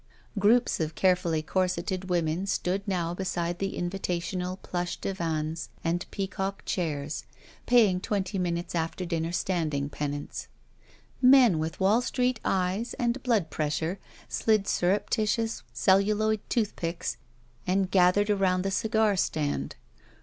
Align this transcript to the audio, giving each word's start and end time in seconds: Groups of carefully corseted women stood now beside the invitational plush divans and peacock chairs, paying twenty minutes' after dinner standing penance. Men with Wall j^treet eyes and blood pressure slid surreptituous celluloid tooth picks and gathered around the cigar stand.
Groups 0.39 0.79
of 0.79 0.95
carefully 0.95 1.43
corseted 1.43 2.09
women 2.09 2.47
stood 2.47 2.81
now 2.87 3.13
beside 3.13 3.59
the 3.59 3.77
invitational 3.79 4.59
plush 4.63 4.97
divans 4.97 5.69
and 5.83 6.07
peacock 6.09 6.63
chairs, 6.65 7.23
paying 7.67 7.99
twenty 8.01 8.39
minutes' 8.39 8.73
after 8.73 9.05
dinner 9.05 9.31
standing 9.31 9.89
penance. 9.89 10.47
Men 11.21 11.59
with 11.59 11.79
Wall 11.79 12.01
j^treet 12.01 12.37
eyes 12.43 12.95
and 12.95 13.21
blood 13.21 13.51
pressure 13.51 13.99
slid 14.27 14.63
surreptituous 14.65 15.61
celluloid 15.71 16.39
tooth 16.49 16.75
picks 16.75 17.17
and 17.67 17.91
gathered 17.91 18.31
around 18.31 18.63
the 18.63 18.71
cigar 18.71 19.15
stand. 19.15 19.75